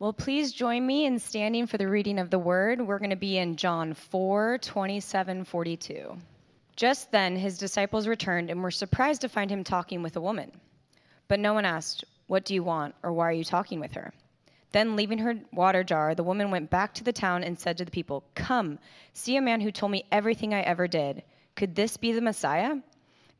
[0.00, 2.80] Well, please join me in standing for the reading of the word.
[2.80, 6.16] We're going to be in John 4 27 42.
[6.74, 10.52] Just then, his disciples returned and were surprised to find him talking with a woman.
[11.28, 14.14] But no one asked, What do you want, or why are you talking with her?
[14.72, 17.84] Then, leaving her water jar, the woman went back to the town and said to
[17.84, 18.78] the people, Come,
[19.12, 21.24] see a man who told me everything I ever did.
[21.56, 22.76] Could this be the Messiah?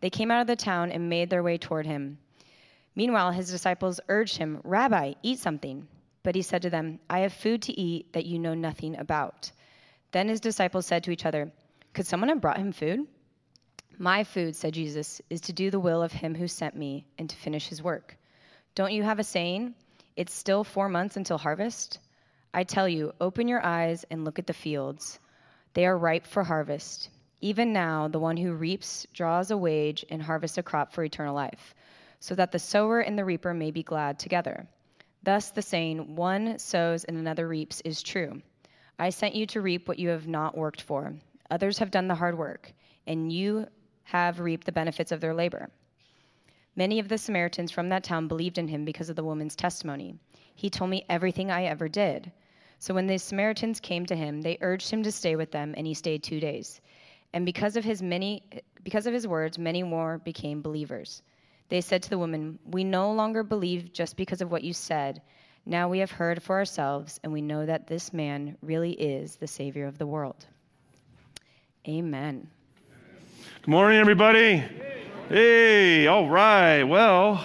[0.02, 2.18] They came out of the town and made their way toward him.
[2.94, 5.88] Meanwhile, his disciples urged him, Rabbi, eat something.
[6.22, 9.50] But he said to them, I have food to eat that you know nothing about.
[10.12, 11.50] Then his disciples said to each other,
[11.94, 13.06] Could someone have brought him food?
[13.98, 17.28] My food, said Jesus, is to do the will of him who sent me and
[17.28, 18.16] to finish his work.
[18.74, 19.74] Don't you have a saying?
[20.16, 21.98] It's still four months until harvest?
[22.52, 25.18] I tell you, open your eyes and look at the fields.
[25.74, 27.10] They are ripe for harvest.
[27.40, 31.34] Even now, the one who reaps draws a wage and harvests a crop for eternal
[31.34, 31.74] life,
[32.18, 34.66] so that the sower and the reaper may be glad together.
[35.22, 38.40] Thus, the saying, one sows and another reaps, is true.
[38.98, 41.14] I sent you to reap what you have not worked for.
[41.50, 42.72] Others have done the hard work,
[43.06, 43.66] and you
[44.04, 45.70] have reaped the benefits of their labor.
[46.76, 50.18] Many of the Samaritans from that town believed in him because of the woman's testimony.
[50.54, 52.32] He told me everything I ever did.
[52.78, 55.86] So when the Samaritans came to him, they urged him to stay with them, and
[55.86, 56.80] he stayed two days.
[57.32, 58.42] And because of his many
[58.82, 61.22] because of his words, many more became believers.
[61.70, 65.22] They said to the woman, We no longer believe just because of what you said.
[65.64, 69.46] Now we have heard for ourselves, and we know that this man really is the
[69.46, 70.46] Savior of the world.
[71.88, 72.48] Amen.
[73.62, 74.64] Good morning, everybody.
[75.28, 76.82] Hey, all right.
[76.82, 77.44] Well,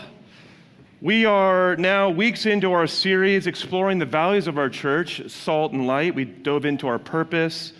[1.02, 5.86] we are now weeks into our series exploring the values of our church, salt and
[5.86, 6.16] light.
[6.16, 7.74] We dove into our purpose,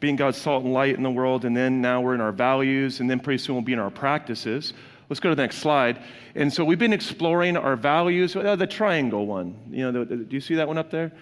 [0.00, 2.98] being God's salt and light in the world, and then now we're in our values,
[2.98, 4.72] and then pretty soon we'll be in our practices.
[5.08, 6.02] Let's go to the next slide.
[6.34, 9.56] And so we've been exploring our values, uh, the triangle one.
[9.70, 11.12] You know, the, the, do you see that one up there?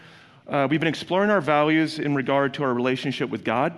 [0.47, 3.77] Uh, we've been exploring our values in regard to our relationship with God,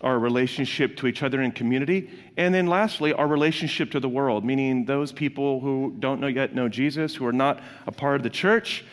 [0.00, 4.44] our relationship to each other in community, and then lastly, our relationship to the world,
[4.44, 8.22] meaning those people who don't know yet know Jesus, who are not a part of
[8.22, 8.84] the church.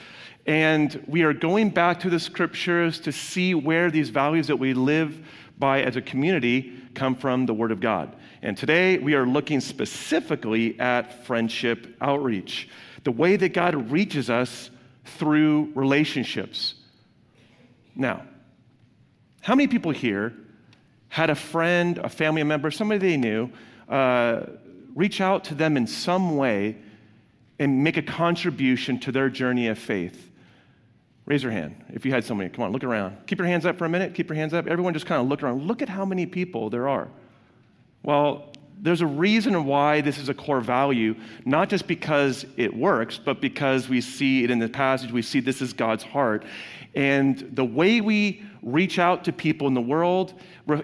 [0.46, 4.74] And we are going back to the scriptures to see where these values that we
[4.74, 5.26] live
[5.60, 8.16] by as a community come from the Word of God.
[8.48, 12.70] And today we are looking specifically at friendship outreach,
[13.04, 14.70] the way that God reaches us
[15.04, 16.76] through relationships.
[17.94, 18.24] Now,
[19.42, 20.32] how many people here
[21.10, 23.50] had a friend, a family member, somebody they knew,
[23.90, 24.44] uh,
[24.96, 26.78] reach out to them in some way
[27.60, 30.32] and make a contribution to their journey of faith?
[31.26, 32.50] Raise your hand if you had somebody.
[32.50, 33.18] Come on, look around.
[33.28, 34.14] Keep your hands up for a minute.
[34.14, 34.68] Keep your hands up.
[34.68, 35.68] Everyone just kind of look around.
[35.68, 37.10] Look at how many people there are.
[38.08, 41.14] Well, there's a reason why this is a core value,
[41.44, 45.12] not just because it works, but because we see it in the passage.
[45.12, 46.46] We see this is God's heart.
[46.96, 50.34] And the way we reach out to people in the world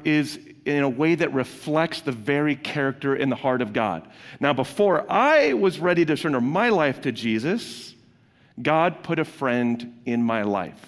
[0.04, 4.06] is in a way that reflects the very character in the heart of God.
[4.42, 7.96] Now, before I was ready to surrender my life to Jesus,
[8.62, 10.86] God put a friend in my life.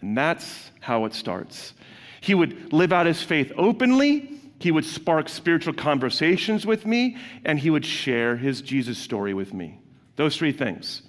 [0.00, 1.74] And that's how it starts.
[2.20, 7.58] He would live out his faith openly he would spark spiritual conversations with me, and
[7.58, 9.80] he would share his Jesus story with me.
[10.16, 11.02] Those three things.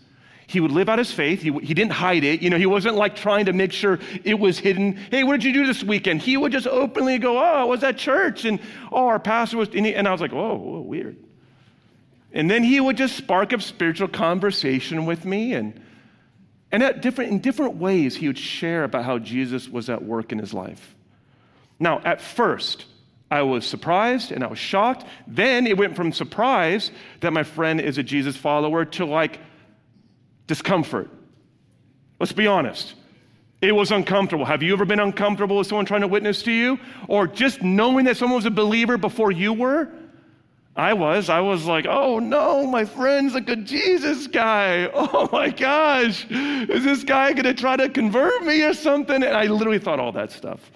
[0.48, 1.42] He would live out his faith.
[1.42, 2.42] He, he didn't hide it.
[2.42, 4.94] You know, he wasn't like trying to make sure it was hidden.
[5.10, 6.22] Hey, what did you do this weekend?
[6.22, 8.46] He would just openly go, Oh, I was at church.
[8.46, 8.60] And
[8.92, 11.18] oh, our pastor was, and, he, and I was like, oh, whoa, weird.
[12.34, 15.54] And then he would just spark up spiritual conversation with me.
[15.54, 15.80] And,
[16.72, 20.32] and at different, in different ways, he would share about how Jesus was at work
[20.32, 20.96] in his life.
[21.80, 22.86] Now, at first,
[23.34, 25.08] I was surprised and I was shocked.
[25.26, 29.40] Then it went from surprise that my friend is a Jesus follower to like
[30.46, 31.10] discomfort.
[32.20, 32.94] Let's be honest.
[33.60, 34.46] It was uncomfortable.
[34.46, 36.78] Have you ever been uncomfortable with someone trying to witness to you?
[37.08, 39.90] Or just knowing that someone was a believer before you were?
[40.76, 41.28] I was.
[41.28, 44.92] I was like, oh no, my friend's like a Jesus guy.
[44.94, 49.24] Oh my gosh, is this guy gonna try to convert me or something?
[49.24, 50.72] And I literally thought all that stuff.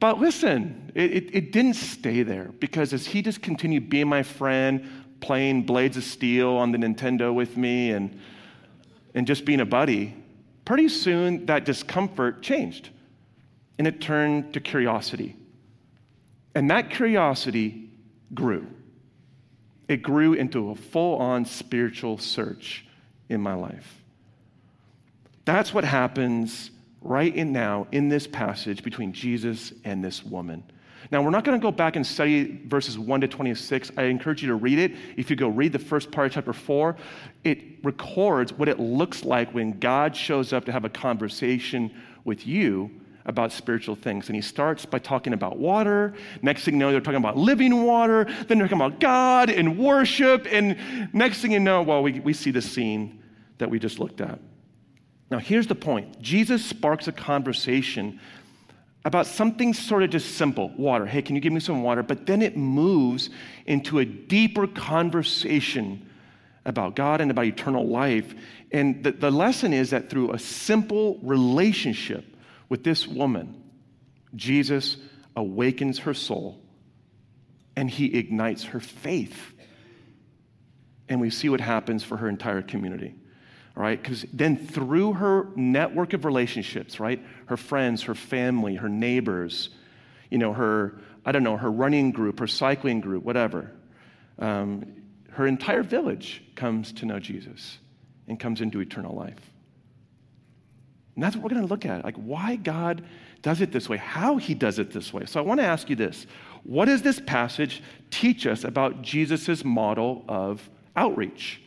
[0.00, 4.22] But listen, it, it, it, didn't stay there because as he just continued being my
[4.22, 4.88] friend,
[5.20, 8.20] playing Blades of Steel on the Nintendo with me and,
[9.14, 10.14] and just being a buddy,
[10.64, 12.90] pretty soon that discomfort changed
[13.78, 15.36] and it turned to curiosity.
[16.54, 17.90] And that curiosity
[18.34, 18.66] grew.
[19.88, 22.84] It grew into a full on spiritual search
[23.28, 24.02] in my life.
[25.44, 30.62] That's what happens right in now in this passage between Jesus and this woman.
[31.10, 33.92] Now, we're not going to go back and study verses 1 to 26.
[33.96, 34.92] I encourage you to read it.
[35.16, 36.96] If you go read the first part of chapter 4,
[37.44, 42.46] it records what it looks like when God shows up to have a conversation with
[42.46, 42.90] you
[43.24, 44.28] about spiritual things.
[44.28, 46.14] And he starts by talking about water.
[46.42, 48.24] Next thing you know, they're talking about living water.
[48.24, 50.46] Then they're talking about God and worship.
[50.50, 50.76] And
[51.14, 53.22] next thing you know, well, we, we see the scene
[53.58, 54.40] that we just looked at.
[55.30, 58.20] Now, here's the point Jesus sparks a conversation
[59.04, 61.06] about something sort of just simple water.
[61.06, 62.02] Hey, can you give me some water?
[62.02, 63.30] But then it moves
[63.66, 66.06] into a deeper conversation
[66.64, 68.34] about God and about eternal life.
[68.72, 72.24] And the, the lesson is that through a simple relationship
[72.68, 73.62] with this woman,
[74.34, 74.98] Jesus
[75.36, 76.60] awakens her soul
[77.76, 79.54] and he ignites her faith.
[81.08, 83.14] And we see what happens for her entire community
[83.78, 84.02] right?
[84.02, 87.24] Because then through her network of relationships, right?
[87.46, 89.70] Her friends, her family, her neighbors,
[90.30, 93.70] you know, her, I don't know, her running group, her cycling group, whatever,
[94.40, 94.84] um,
[95.30, 97.78] her entire village comes to know Jesus
[98.26, 99.52] and comes into eternal life.
[101.14, 103.04] And that's what we're going to look at like why God
[103.42, 105.24] does it this way, how he does it this way.
[105.26, 106.26] So I want to ask you this
[106.64, 107.80] what does this passage
[108.10, 111.60] teach us about Jesus' model of outreach?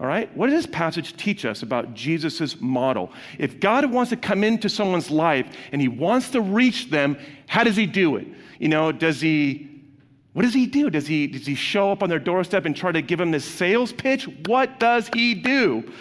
[0.00, 0.34] All right?
[0.36, 3.12] What does this passage teach us about Jesus' model?
[3.38, 7.16] If God wants to come into someone's life and he wants to reach them,
[7.46, 8.26] how does he do it?
[8.58, 9.72] You know, does he
[10.32, 10.88] what does he do?
[10.88, 13.44] Does he, does he show up on their doorstep and try to give them this
[13.44, 14.26] sales pitch?
[14.46, 15.92] What does he do?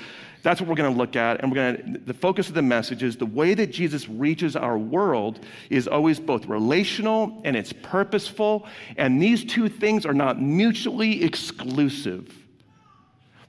[0.44, 1.42] That's what we're going to look at.
[1.42, 4.56] And we're going to, the focus of the message is the way that Jesus reaches
[4.56, 8.66] our world is always both relational and it's purposeful.
[8.98, 12.41] And these two things are not mutually exclusive.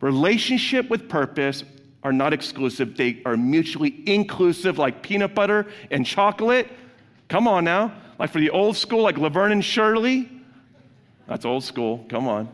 [0.03, 1.63] Relationship with purpose
[2.03, 6.69] are not exclusive, they are mutually inclusive, like peanut butter and chocolate.
[7.29, 7.95] Come on now.
[8.19, 10.29] Like for the old school, like Laverne and Shirley.
[11.29, 12.05] That's old school.
[12.09, 12.49] Come on.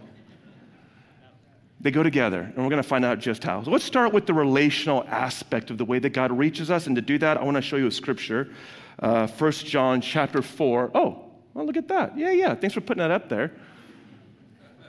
[1.80, 3.62] They go together, and we're going to find out just how.
[3.62, 6.86] So let's start with the relational aspect of the way that God reaches us.
[6.86, 8.52] And to do that, I want to show you a scripture.
[8.98, 10.90] Uh, 1 John chapter 4.
[10.94, 11.24] Oh,
[11.54, 12.18] well, look at that.
[12.18, 12.54] Yeah, yeah.
[12.54, 13.52] Thanks for putting that up there.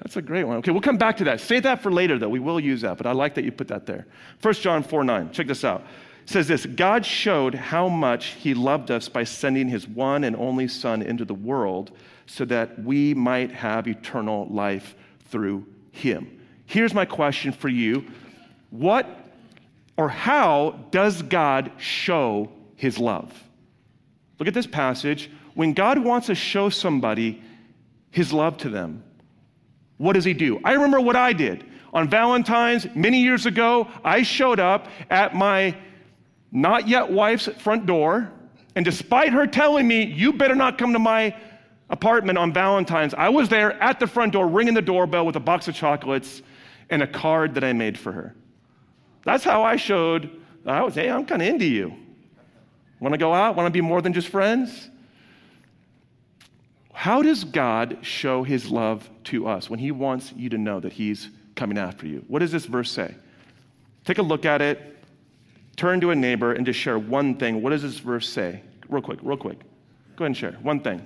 [0.02, 0.58] That's a great one.
[0.58, 1.42] Okay, we'll come back to that.
[1.42, 2.30] Save that for later, though.
[2.30, 4.08] We will use that, but I like that you put that there.
[4.42, 5.32] 1 John 4 9.
[5.32, 5.82] Check this out.
[6.24, 10.36] It says this God showed how much He loved us by sending His one and
[10.36, 11.92] only Son into the world
[12.28, 14.96] so that we might have eternal life
[15.30, 16.40] through Him.
[16.66, 18.06] Here's my question for you
[18.70, 19.08] What
[19.98, 23.34] or how does God show His love?
[24.40, 25.30] Look at this passage.
[25.56, 27.42] When God wants to show somebody
[28.12, 29.04] His love to them,
[30.00, 30.60] what does he do?
[30.64, 31.66] I remember what I did.
[31.94, 35.76] On Valentine's, many years ago, I showed up at my
[36.52, 38.32] not yet wife's front door,
[38.76, 41.36] and despite her telling me, you better not come to my
[41.90, 45.42] apartment on Valentine's, I was there at the front door ringing the doorbell with a
[45.42, 46.42] box of chocolates
[46.90, 48.36] and a card that I made for her.
[49.26, 50.30] That's how I showed
[50.66, 51.94] I was, hey, I'm kind of into you.
[53.00, 53.56] Want to go out?
[53.56, 54.90] Want to be more than just friends?
[57.00, 60.92] How does God show his love to us when he wants you to know that
[60.92, 62.26] he's coming after you?
[62.28, 63.16] What does this verse say?
[64.04, 64.98] Take a look at it,
[65.78, 67.62] turn to a neighbor, and just share one thing.
[67.62, 68.64] What does this verse say?
[68.90, 69.60] Real quick, real quick.
[70.18, 71.06] Go ahead and share one thing.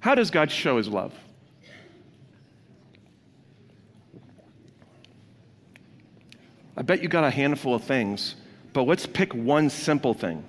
[0.00, 1.14] How does God show his love?
[6.76, 8.34] I bet you got a handful of things,
[8.72, 10.44] but let's pick one simple thing.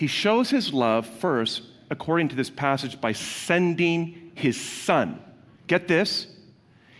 [0.00, 5.22] He shows his love first, according to this passage, by sending his son.
[5.66, 6.26] Get this?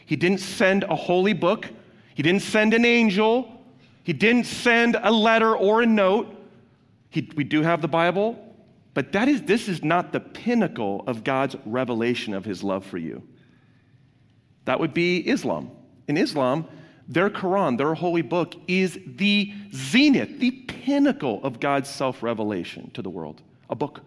[0.05, 1.67] He didn't send a holy book,
[2.15, 3.65] he didn't send an angel,
[4.05, 6.29] he didn't send a letter or a note.
[7.09, 8.39] He, we do have the Bible,
[8.93, 12.99] but that is, this is not the pinnacle of God's revelation of his love for
[12.99, 13.27] you.
[14.67, 15.71] That would be Islam.
[16.07, 16.67] In Islam,
[17.09, 23.03] their Quran, their holy book, is the zenith, the pinnacle of God's self revelation to
[23.03, 24.01] the world, a book.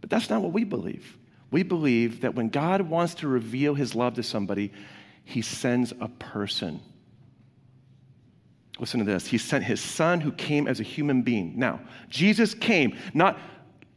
[0.00, 1.16] But that's not what we believe.
[1.50, 4.72] We believe that when God wants to reveal his love to somebody,
[5.24, 6.80] he sends a person.
[8.80, 9.26] Listen to this.
[9.26, 11.58] He sent his son who came as a human being.
[11.58, 13.38] Now, Jesus came not,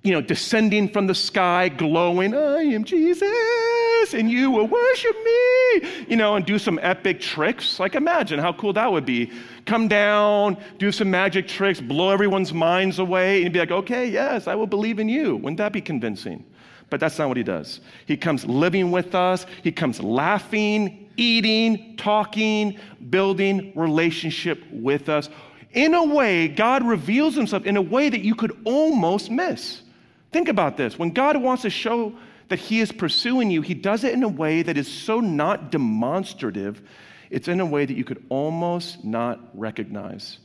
[0.03, 3.74] you know, descending from the sky, glowing, I am Jesus
[4.13, 7.79] and you will worship me, you know, and do some epic tricks.
[7.79, 9.31] Like, imagine how cool that would be.
[9.65, 14.47] Come down, do some magic tricks, blow everyone's minds away, and be like, okay, yes,
[14.47, 15.37] I will believe in you.
[15.37, 16.45] Wouldn't that be convincing?
[16.89, 17.81] But that's not what he does.
[18.05, 22.77] He comes living with us, he comes laughing, eating, talking,
[23.09, 25.29] building relationship with us.
[25.73, 29.81] in a way, God reveals himself in a way that you could almost miss.
[30.31, 30.97] Think about this.
[30.97, 32.13] When God wants to show
[32.49, 35.71] that he is pursuing you, he does it in a way that is so not
[35.71, 36.81] demonstrative,
[37.29, 40.37] it's in a way that you could almost not recognize.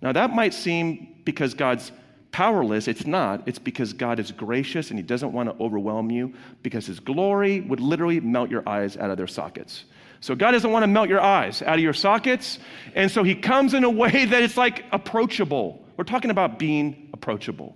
[0.00, 1.90] Now, that might seem because God's
[2.36, 2.86] powerless.
[2.86, 3.48] It's not.
[3.48, 7.62] It's because God is gracious and he doesn't want to overwhelm you because his glory
[7.62, 9.84] would literally melt your eyes out of their sockets.
[10.20, 12.58] So God doesn't want to melt your eyes out of your sockets.
[12.94, 15.82] And so he comes in a way that it's like approachable.
[15.96, 17.74] We're talking about being approachable.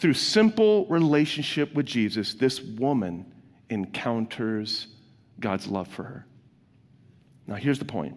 [0.00, 3.30] Through simple relationship with Jesus, this woman
[3.68, 4.86] encounters
[5.38, 6.26] God's love for her.
[7.46, 8.16] Now, here's the point.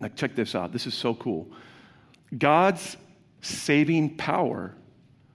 [0.00, 0.72] Now, check this out.
[0.72, 1.50] This is so cool.
[2.38, 2.96] God's
[3.40, 4.76] saving power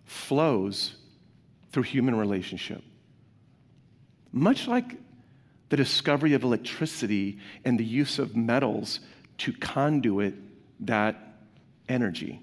[0.05, 0.95] flows
[1.73, 2.81] through human relationship.
[4.31, 4.95] Much like
[5.67, 9.01] the discovery of electricity and the use of metals
[9.39, 10.35] to conduit
[10.85, 11.17] that
[11.89, 12.41] energy.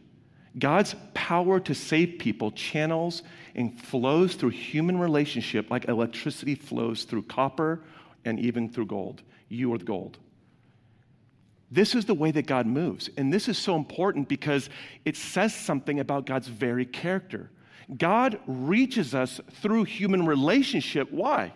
[0.58, 3.22] God's power to save people channels
[3.54, 7.80] and flows through human relationship like electricity flows through copper
[8.24, 9.22] and even through gold.
[9.48, 10.18] You are the gold.
[11.70, 13.10] This is the way that God moves.
[13.16, 14.70] And this is so important because
[15.04, 17.50] it says something about God's very character.
[17.96, 21.10] God reaches us through human relationship.
[21.10, 21.52] Why?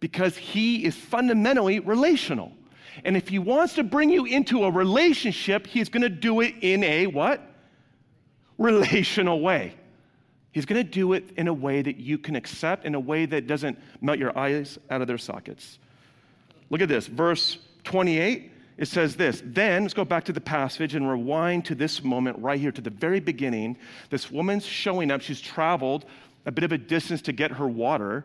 [0.00, 2.52] Because he is fundamentally relational.
[3.04, 6.54] And if he wants to bring you into a relationship, he's going to do it
[6.60, 7.40] in a what?
[8.58, 9.74] Relational way.
[10.52, 13.26] He's going to do it in a way that you can accept, in a way
[13.26, 15.80] that doesn't melt your eyes out of their sockets.
[16.70, 19.42] Look at this, verse 28, it says this.
[19.44, 22.80] Then, let's go back to the passage and rewind to this moment right here, to
[22.80, 23.76] the very beginning.
[24.10, 25.20] This woman's showing up.
[25.20, 26.06] She's traveled
[26.46, 28.24] a bit of a distance to get her water.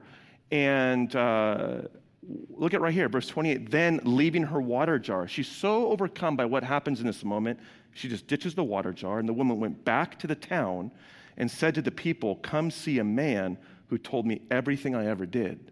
[0.52, 1.82] And uh,
[2.22, 3.72] look at right here, verse 28.
[3.72, 7.60] Then, leaving her water jar, she's so overcome by what happens in this moment,
[7.94, 9.20] she just ditches the water jar.
[9.20, 10.92] And the woman went back to the town
[11.38, 13.58] and said to the people, Come see a man
[13.88, 15.72] who told me everything I ever did.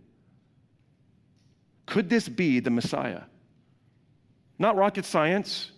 [1.86, 3.24] Could this be the Messiah?
[4.60, 5.72] Not rocket science.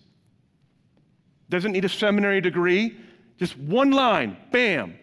[1.50, 2.98] Doesn't need a seminary degree.
[3.38, 4.96] Just one line, bam.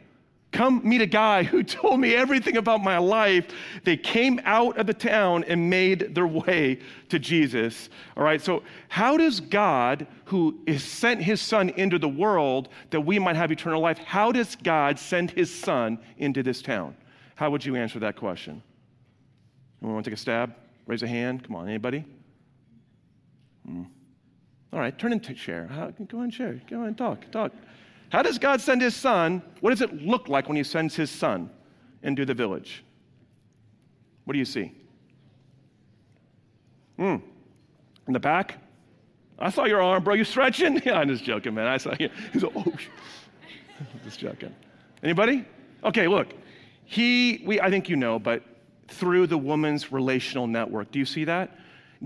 [0.56, 3.48] Come meet a guy who told me everything about my life.
[3.84, 6.78] They came out of the town and made their way
[7.10, 7.90] to Jesus.
[8.16, 13.02] All right, so how does God, who has sent his son into the world that
[13.02, 16.96] we might have eternal life, how does God send his son into this town?
[17.34, 18.62] How would you answer that question?
[19.82, 20.54] Anyone want to take a stab?
[20.86, 21.44] Raise a hand.
[21.44, 22.02] Come on, anybody?
[23.70, 23.86] Mm.
[24.72, 25.68] All right, turn into share.
[26.08, 26.62] Go on, share.
[26.70, 27.30] Go and talk.
[27.30, 27.52] Talk.
[28.10, 29.42] How does God send his son?
[29.60, 31.50] What does it look like when he sends his son
[32.02, 32.84] into the village?
[34.24, 34.72] What do you see?
[36.96, 37.16] Hmm.
[38.06, 38.58] In the back?
[39.38, 40.14] I saw your arm, bro.
[40.14, 40.80] You stretching?
[40.86, 41.66] Yeah, I'm just joking, man.
[41.66, 42.08] I saw you.
[42.32, 42.72] He's like, oh,
[44.04, 44.54] just joking.
[45.02, 45.44] Anybody?
[45.84, 46.28] Okay, look.
[46.84, 48.42] He, we, I think you know, but
[48.88, 50.90] through the woman's relational network.
[50.92, 51.58] Do you see that?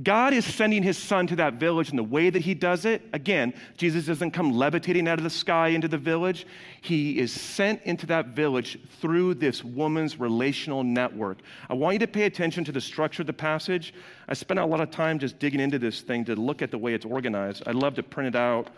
[0.02, 3.02] God is sending his son to that village, and the way that he does it,
[3.12, 6.46] again, Jesus doesn't come levitating out of the sky into the village.
[6.80, 11.38] He is sent into that village through this woman's relational network.
[11.68, 13.92] I want you to pay attention to the structure of the passage.
[14.28, 16.78] I spent a lot of time just digging into this thing to look at the
[16.78, 17.64] way it's organized.
[17.66, 18.70] I'd love to print it out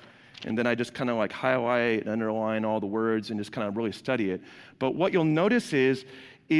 [0.45, 3.53] and then I just kind of like highlight and underline all the words and just
[3.53, 4.41] kind of really study it.
[4.79, 6.05] But what you'll notice is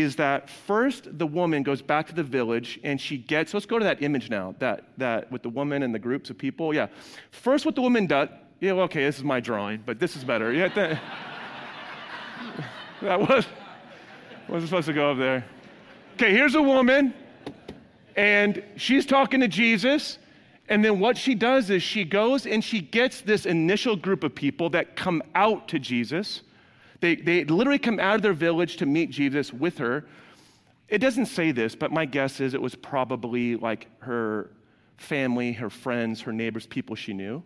[0.01, 3.79] is that first the woman goes back to the village and she gets, let's go
[3.79, 6.75] to that image now, that, that with the woman and the groups of people.
[6.75, 6.87] Yeah.
[7.31, 8.31] First, what the woman does,
[8.61, 10.53] yeah, well, okay, this is my drawing, but this is better.
[10.53, 11.03] Yeah, that,
[13.03, 13.47] that was,
[14.49, 15.45] wasn't supposed to go up there.
[16.15, 17.13] Okay, here's a woman,
[18.17, 20.19] and she's talking to Jesus.
[20.69, 24.35] And then what she does is she goes and she gets this initial group of
[24.35, 26.43] people that come out to Jesus
[27.03, 30.07] they, they literally come out of their village to meet Jesus with her.
[30.89, 34.51] It doesn't say this, but my guess is it was probably like her
[34.97, 37.43] family, her friends, her neighbors, people she knew.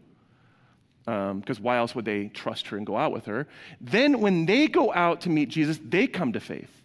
[1.05, 3.47] Because um, why else would they trust her and go out with her?
[3.81, 6.83] Then, when they go out to meet Jesus, they come to faith.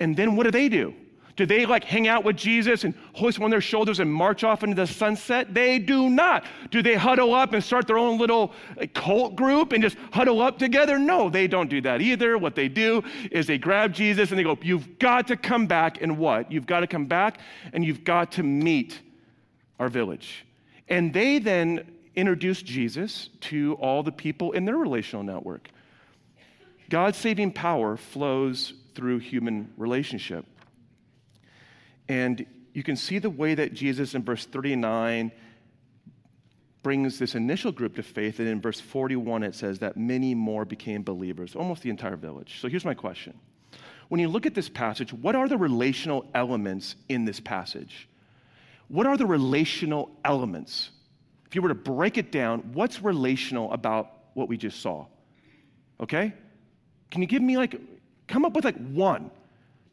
[0.00, 0.94] And then what do they do?
[1.36, 4.44] Do they like hang out with Jesus and hoist one on their shoulders and march
[4.44, 5.52] off into the sunset?
[5.52, 6.44] They do not.
[6.70, 8.52] Do they huddle up and start their own little
[8.94, 10.96] cult group and just huddle up together?
[10.96, 12.38] No, they don't do that either.
[12.38, 16.00] What they do is they grab Jesus and they go, You've got to come back
[16.00, 16.52] and what?
[16.52, 17.40] You've got to come back
[17.72, 19.00] and you've got to meet
[19.80, 20.46] our village.
[20.88, 25.68] And they then introduce Jesus to all the people in their relational network.
[26.90, 30.46] God's saving power flows through human relationship.
[32.08, 35.32] And you can see the way that Jesus in verse 39
[36.82, 38.38] brings this initial group to faith.
[38.38, 42.58] And in verse 41, it says that many more became believers, almost the entire village.
[42.60, 43.34] So here's my question
[44.08, 48.08] When you look at this passage, what are the relational elements in this passage?
[48.88, 50.90] What are the relational elements?
[51.46, 55.06] If you were to break it down, what's relational about what we just saw?
[56.00, 56.34] Okay?
[57.10, 57.80] Can you give me like,
[58.26, 59.30] come up with like one?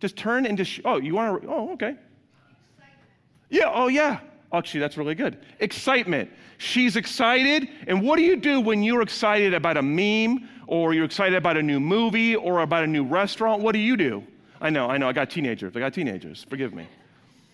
[0.02, 1.96] Just turn and oh, you want to, oh, okay.
[3.50, 4.20] Yeah, oh, yeah.
[4.52, 5.38] Actually, that's really good.
[5.60, 6.30] Excitement.
[6.58, 7.70] She's excited.
[7.88, 11.56] And what do you do when you're excited about a meme or you're excited about
[11.56, 13.62] a new movie or about a new restaurant?
[13.62, 14.24] What do you do?
[14.60, 15.08] I know, I know.
[15.08, 15.76] I got teenagers.
[15.76, 16.46] I got teenagers.
[16.50, 16.88] Forgive me.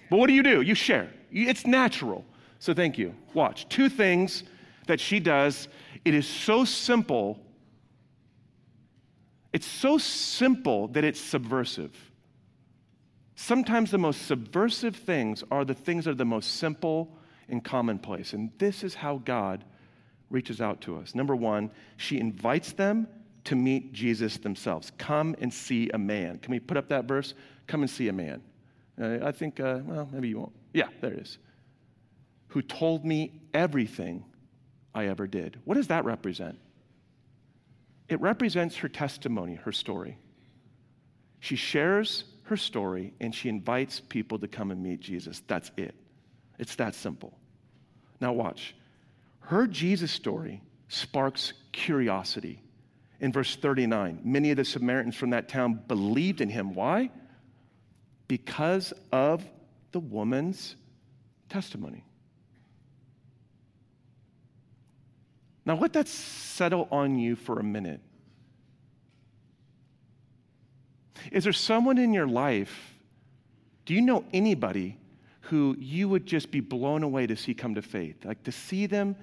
[0.10, 0.62] But what do you do?
[0.62, 1.10] You share.
[1.32, 2.26] It's natural.
[2.60, 3.14] So thank you.
[3.34, 3.68] Watch.
[3.68, 4.44] Two things
[4.88, 5.68] that she does.
[6.06, 7.40] It is so simple.
[9.52, 12.07] It's so simple that it's subversive.
[13.40, 17.16] Sometimes the most subversive things are the things that are the most simple
[17.48, 18.34] and commonplace.
[18.34, 19.64] And this is how God
[20.32, 21.14] reaches out to us.
[21.14, 23.08] Number one, she invites them
[23.44, 24.92] to meet Jesus themselves.
[24.98, 26.40] Come and see a man.
[26.40, 27.36] Can we put up that verse?
[27.68, 28.42] Come and see a man.
[29.00, 30.54] Uh, I think, uh, well, maybe you won't.
[30.74, 31.38] Yeah, there it is.
[32.50, 34.26] Who told me everything
[34.96, 35.60] I ever did.
[35.64, 36.58] What does that represent?
[38.10, 40.18] It represents her testimony, her story.
[41.40, 45.42] She shares her story and she invites people to come and meet Jesus.
[45.48, 45.96] That's it.
[46.58, 47.38] It's that simple.
[48.20, 48.76] Now, watch.
[49.42, 52.62] Her Jesus story sparks curiosity.
[53.20, 56.74] In verse 39, many of the Samaritans from that town believed in him.
[56.74, 57.10] Why?
[58.28, 59.44] Because of
[59.92, 60.76] the woman's
[61.50, 62.04] testimony.
[65.66, 68.00] Now, let that settle on you for a minute.
[71.32, 72.96] Is there someone in your life,
[73.86, 74.98] do you know anybody
[75.42, 78.26] who you would just be blown away to see come to faith?
[78.26, 79.16] Like to see them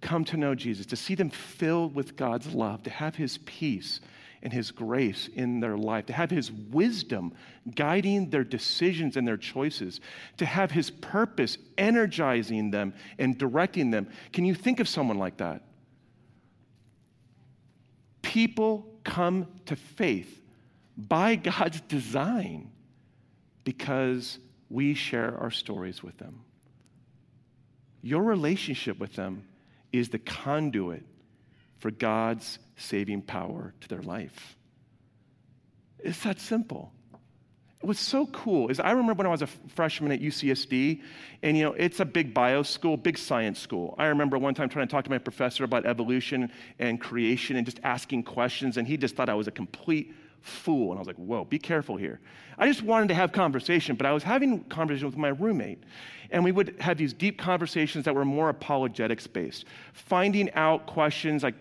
[0.00, 4.00] come to know Jesus, to see them filled with God's love, to have His peace
[4.42, 7.32] and His grace in their life, to have His wisdom
[7.74, 10.00] guiding their decisions and their choices,
[10.36, 14.08] to have His purpose energizing them and directing them.
[14.32, 15.62] Can you think of someone like that?
[18.22, 20.40] People come to faith
[20.96, 22.70] by God's design
[23.64, 24.38] because
[24.70, 26.40] we share our stories with them.
[28.02, 29.44] Your relationship with them
[29.92, 31.04] is the conduit
[31.78, 34.56] for God's saving power to their life.
[35.98, 36.92] It's that simple.
[37.82, 41.02] What's so cool is I remember when I was a freshman at UCSD,
[41.42, 43.94] and you know, it's a big bio school, big science school.
[43.98, 47.66] I remember one time trying to talk to my professor about evolution and creation and
[47.66, 50.14] just asking questions, and he just thought I was a complete
[50.46, 50.90] fool.
[50.90, 52.20] And I was like, whoa, be careful here.
[52.58, 55.82] I just wanted to have conversation, but I was having conversation with my roommate.
[56.30, 61.42] And we would have these deep conversations that were more apologetics based, finding out questions
[61.42, 61.54] like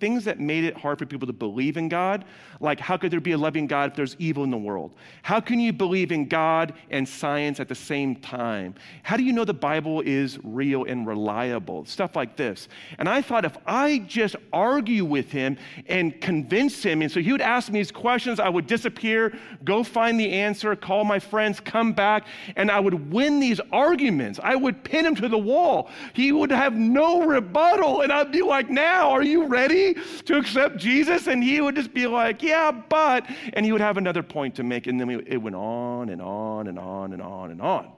[0.00, 2.24] things that made it hard for people to believe in God,
[2.60, 4.94] like how could there be a loving God if there's evil in the world?
[5.22, 8.74] How can you believe in God and science at the same time?
[9.02, 11.84] How do you know the Bible is real and reliable?
[11.84, 12.68] Stuff like this.
[12.98, 17.30] And I thought if I just argue with him and convince him, and so he
[17.30, 21.60] would ask me these questions, I would disappear, go find the answer, call my friends,
[21.60, 24.40] come back, and I would win these arguments.
[24.42, 25.90] I would pin him to the wall.
[26.14, 29.67] He would have no rebuttal, and I'd be like, now, are you ready?
[29.68, 31.26] Ready to accept Jesus?
[31.26, 34.62] And he would just be like, yeah, but, and he would have another point to
[34.62, 34.86] make.
[34.86, 37.92] And then it went on and on and on and on and on.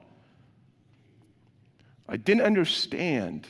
[2.07, 3.47] I didn't understand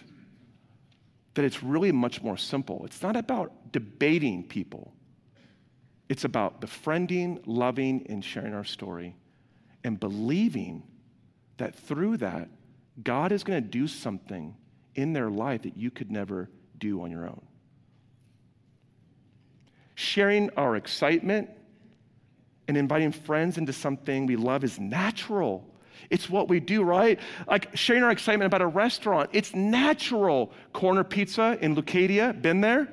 [1.34, 2.86] that it's really much more simple.
[2.86, 4.94] It's not about debating people,
[6.10, 9.16] it's about befriending, loving, and sharing our story
[9.84, 10.84] and believing
[11.58, 12.50] that through that,
[13.02, 14.56] God is going to do something
[14.94, 17.42] in their life that you could never do on your own
[19.96, 21.50] sharing our excitement
[22.68, 25.68] and inviting friends into something we love is natural.
[26.10, 27.20] It's what we do, right?
[27.48, 30.52] Like sharing our excitement about a restaurant, it's natural.
[30.74, 32.88] Corner pizza in Leucadia, been there?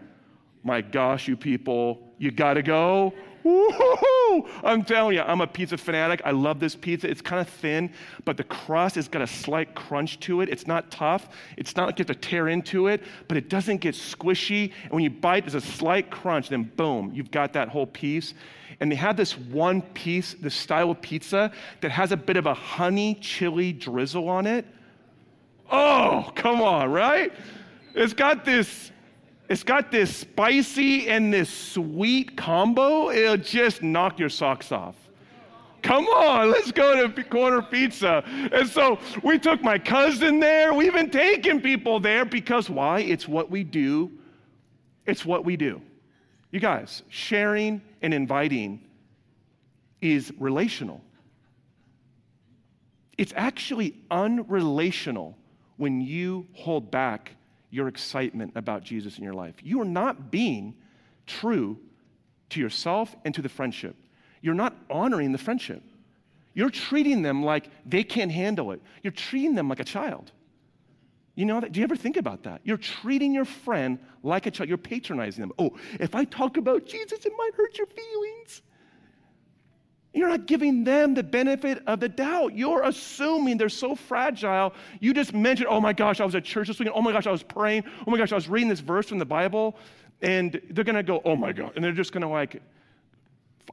[0.63, 3.15] My gosh, you people, you gotta go.
[3.45, 4.49] Woo-hoo-hoo!
[4.65, 6.21] I'm telling you, I'm a pizza fanatic.
[6.25, 7.09] I love this pizza.
[7.09, 7.91] It's kind of thin,
[8.25, 10.49] but the crust has got a slight crunch to it.
[10.49, 11.29] It's not tough.
[11.57, 14.73] It's not like you have to tear into it, but it doesn't get squishy.
[14.83, 16.49] And when you bite, there's a slight crunch.
[16.49, 18.35] Then boom, you've got that whole piece.
[18.81, 22.47] And they have this one piece, this style of pizza that has a bit of
[22.47, 24.67] a honey chili drizzle on it.
[25.71, 27.33] Oh, come on, right?
[27.95, 28.91] It's got this
[29.49, 33.11] it's got this spicy and this sweet combo.
[33.11, 34.95] It'll just knock your socks off.
[35.83, 38.23] Come on, let's go to Corner Pizza.
[38.53, 40.75] And so we took my cousin there.
[40.75, 43.01] We've been taking people there because why?
[43.01, 44.11] It's what we do.
[45.07, 45.81] It's what we do.
[46.51, 48.81] You guys, sharing and inviting
[50.01, 51.01] is relational.
[53.17, 55.35] It's actually unrelational
[55.77, 57.33] when you hold back
[57.71, 59.55] your excitement about Jesus in your life.
[59.63, 60.75] You are not being
[61.27, 61.79] true
[62.51, 63.97] to yourself and to the friendship.
[64.41, 65.83] You're not honoring the friendship.
[66.55, 68.81] You're treating them like they can't handle it.
[69.03, 70.33] You're treating them like a child.
[71.35, 71.71] You know that?
[71.71, 72.63] Do you ever think about that?
[72.65, 74.69] You're treating your friend like a child.
[74.69, 75.53] You're patronizing them.
[75.59, 78.63] Oh, if I talk about Jesus, it might hurt your feelings.
[80.15, 82.55] You're not giving them the benefit of the doubt.
[82.57, 84.75] You're assuming they're so fragile.
[85.01, 86.97] You just mentioned, oh my gosh, I was at church this weekend.
[86.97, 87.85] Oh my gosh, I was praying.
[88.07, 89.77] Oh my gosh, I was reading this verse from the Bible.
[90.23, 91.73] And they're going to go, oh my God.
[91.77, 92.61] And they're just going to like,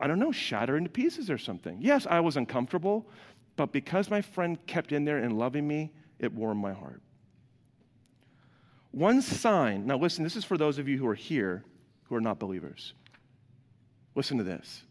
[0.02, 1.78] I don't know, shatter into pieces or something.
[1.82, 3.08] Yes, I was uncomfortable,
[3.56, 7.02] but because my friend kept in there and loving me, it warmed my heart.
[8.91, 11.63] One sign, now listen, this is for those of you who are here
[12.04, 12.93] who are not believers.
[14.15, 14.84] Listen to this.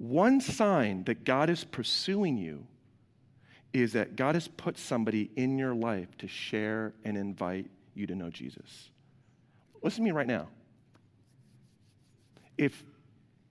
[0.00, 2.66] One sign that God is pursuing you
[3.74, 8.14] is that God has put somebody in your life to share and invite you to
[8.14, 8.88] know Jesus.
[9.82, 10.48] Listen to me right now.
[12.56, 12.82] If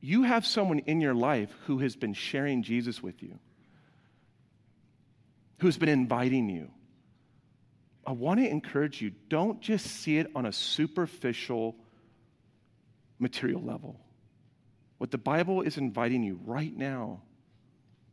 [0.01, 3.37] you have someone in your life who has been sharing Jesus with you,
[5.59, 6.71] who's been inviting you,
[8.07, 11.75] I want to encourage you don't just see it on a superficial
[13.19, 13.99] material level.
[14.99, 17.21] What the Bible is inviting you right now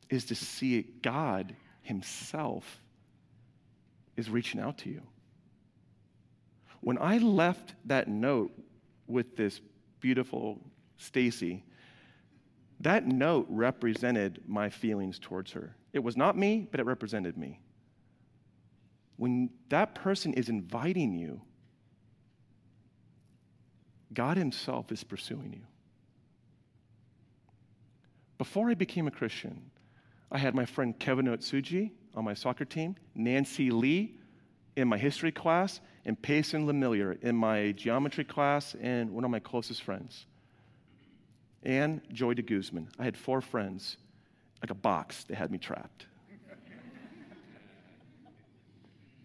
[0.09, 2.81] is to see God Himself
[4.16, 5.03] is reaching out to you.
[6.81, 8.53] When I left that note
[9.09, 9.61] with this
[10.01, 10.61] beautiful
[10.96, 11.64] Stacy,
[12.81, 15.75] that note represented my feelings towards her.
[15.92, 17.61] It was not me, but it represented me.
[19.16, 21.40] When that person is inviting you,
[24.12, 25.62] God Himself is pursuing you.
[28.38, 29.70] Before I became a Christian,
[30.31, 34.18] I had my friend Kevin Otsuji on my soccer team, Nancy Lee
[34.77, 39.40] in my history class, and Payson Lemillier in my geometry class, and one of my
[39.40, 40.27] closest friends
[41.66, 42.88] and Joy de Guzman.
[42.99, 43.96] I had four friends,
[44.62, 46.07] like a box, they had me trapped.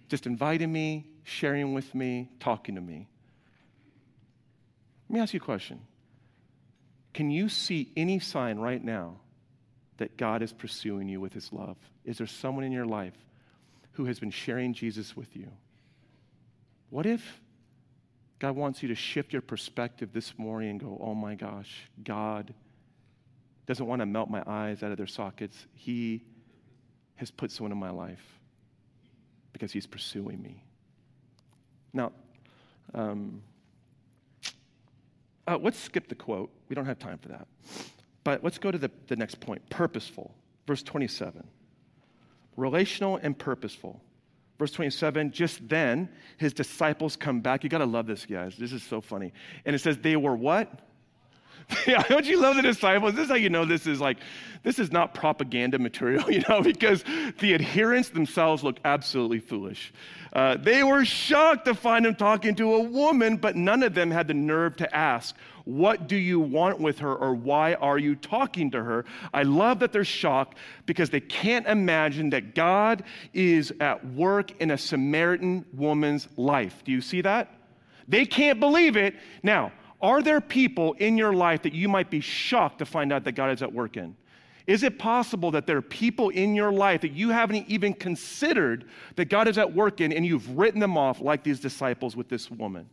[0.09, 3.07] Just inviting me, sharing with me, talking to me.
[5.07, 5.79] Let me ask you a question.
[7.13, 9.17] Can you see any sign right now
[9.97, 11.77] that God is pursuing you with his love?
[12.05, 13.13] Is there someone in your life
[13.93, 15.47] who has been sharing Jesus with you?
[16.89, 17.39] What if
[18.39, 22.53] God wants you to shift your perspective this morning and go, oh my gosh, God
[23.67, 25.55] doesn't want to melt my eyes out of their sockets.
[25.73, 26.23] He
[27.15, 28.25] has put someone in my life
[29.53, 30.63] because he's pursuing me.
[31.93, 32.13] Now,
[32.95, 33.43] um,
[35.51, 36.49] uh, let's skip the quote.
[36.69, 37.47] We don't have time for that.
[38.23, 40.33] But let's go to the, the next point purposeful.
[40.67, 41.45] Verse 27.
[42.55, 44.01] Relational and purposeful.
[44.57, 47.63] Verse 27, just then his disciples come back.
[47.63, 48.55] You got to love this, guys.
[48.55, 49.33] This is so funny.
[49.65, 50.90] And it says, they were what?
[52.09, 53.13] don't you love the disciples?
[53.13, 54.17] This is how you know this is like,
[54.63, 57.03] this is not propaganda material, you know, because
[57.39, 59.93] the adherents themselves look absolutely foolish.
[60.33, 64.09] Uh, they were shocked to find him talking to a woman, but none of them
[64.09, 68.15] had the nerve to ask, What do you want with her, or why are you
[68.15, 69.05] talking to her?
[69.33, 74.71] I love that they're shocked because they can't imagine that God is at work in
[74.71, 76.83] a Samaritan woman's life.
[76.85, 77.53] Do you see that?
[78.07, 79.15] They can't believe it.
[79.43, 79.71] Now,
[80.01, 83.33] are there people in your life that you might be shocked to find out that
[83.33, 84.15] God is at work in?
[84.67, 88.85] Is it possible that there are people in your life that you haven't even considered
[89.15, 92.29] that God is at work in and you've written them off like these disciples with
[92.29, 92.87] this woman?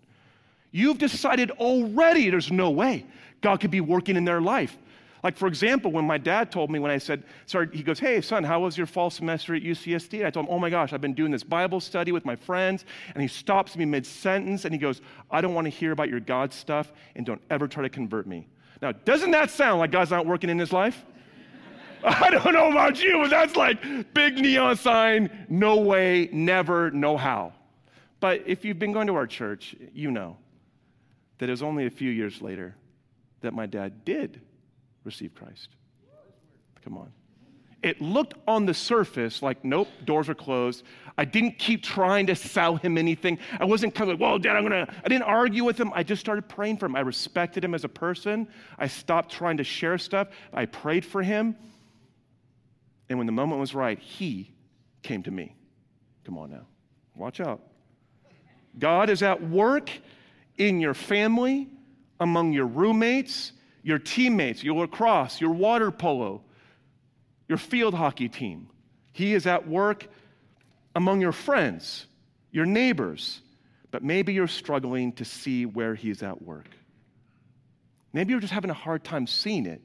[0.71, 3.07] You've decided already there's no way
[3.41, 4.77] God could be working in their life.
[5.23, 8.21] Like, for example, when my dad told me, when I said, sorry, he goes, Hey,
[8.21, 10.19] son, how was your fall semester at UCSD?
[10.19, 12.37] And I told him, Oh my gosh, I've been doing this Bible study with my
[12.37, 12.85] friends.
[13.15, 15.01] And he stops me mid sentence and he goes,
[15.31, 18.27] I don't want to hear about your God stuff and don't ever try to convert
[18.27, 18.49] me.
[18.81, 21.05] Now, doesn't that sound like God's not working in his life?
[22.05, 27.17] I don't know about you, but that's like big neon sign, no way, never, no
[27.17, 27.55] how.
[28.21, 30.37] But if you've been going to our church, you know
[31.39, 32.77] that it was only a few years later
[33.41, 34.41] that my dad did
[35.09, 35.69] receive Christ.
[36.85, 37.13] Come on.
[37.83, 40.83] It looked on the surface like, nope, doors are closed.
[41.17, 43.39] I didn't keep trying to sell him anything.
[43.61, 45.93] I wasn't kind of like, well, Dad, I'm gonna, I didn't argue with him.
[45.95, 46.97] I just started praying for him.
[46.97, 48.49] I respected him as a person.
[48.79, 50.29] I stopped trying to share stuff.
[50.53, 51.57] I prayed for him.
[53.09, 54.53] And when the moment was right, he
[55.03, 55.55] came to me.
[56.25, 56.67] Come on now.
[57.15, 57.63] Watch out.
[58.79, 59.91] God is at work
[60.57, 61.69] in your family,
[62.21, 66.43] among your roommates, your teammates, your lacrosse, your water polo,
[67.49, 68.69] your field hockey team.
[69.13, 70.07] He is at work
[70.95, 72.07] among your friends,
[72.51, 73.41] your neighbors,
[73.91, 76.69] but maybe you're struggling to see where He's at work.
[78.13, 79.83] Maybe you're just having a hard time seeing it.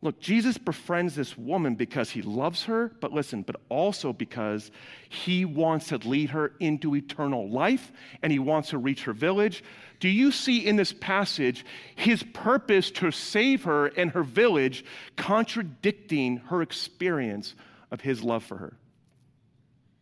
[0.00, 4.70] Look, Jesus befriends this woman because he loves her, but listen, but also because
[5.08, 7.90] he wants to lead her into eternal life
[8.22, 9.64] and he wants to reach her village.
[10.00, 11.64] Do you see in this passage
[11.96, 14.84] his purpose to save her and her village
[15.16, 17.54] contradicting her experience
[17.90, 18.76] of his love for her?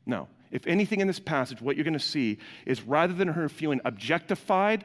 [0.05, 0.29] No.
[0.51, 3.81] If anything in this passage, what you're going to see is rather than her feeling
[3.85, 4.85] objectified,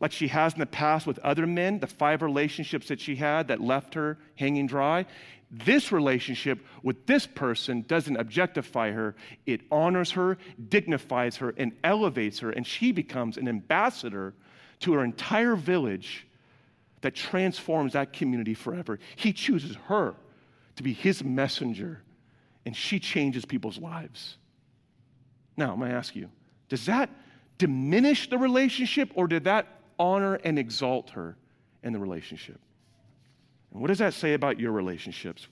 [0.00, 3.48] like she has in the past with other men, the five relationships that she had
[3.48, 5.06] that left her hanging dry.
[5.50, 9.14] This relationship with this person doesn't objectify her,
[9.46, 14.34] it honors her, dignifies her, and elevates her, and she becomes an ambassador
[14.80, 16.26] to her entire village
[17.00, 18.98] that transforms that community forever.
[19.14, 20.14] He chooses her
[20.76, 22.02] to be his messenger,
[22.66, 24.36] and she changes people's lives.
[25.56, 26.28] Now, I'm to ask you
[26.68, 27.08] does that
[27.58, 31.36] diminish the relationship, or did that honor and exalt her
[31.82, 32.60] in the relationship.
[33.72, 35.46] And what does that say about your relationships